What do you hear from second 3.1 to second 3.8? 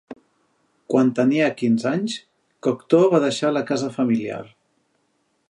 va deixar la